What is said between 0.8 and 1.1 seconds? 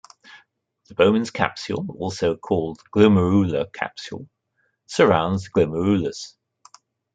The